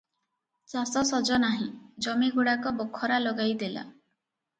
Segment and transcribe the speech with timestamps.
[0.71, 1.67] ଚାଷ ସଜ ନାହିଁ,
[2.05, 3.85] ଜମିଗୁଡାକ ବଖରା ଲଗାଇ ଦେଲା।